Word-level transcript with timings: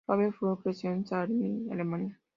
Robert 0.07 0.31
Flux 0.33 0.63
creció 0.63 0.91
en 0.91 1.05
Salzgitter, 1.05 1.71
Alemania. 1.73 2.19